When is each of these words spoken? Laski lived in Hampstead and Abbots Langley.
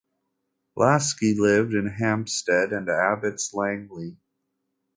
Laski 0.75 1.35
lived 1.37 1.75
in 1.75 1.85
Hampstead 1.85 2.73
and 2.73 2.89
Abbots 2.89 3.53
Langley. 3.53 4.17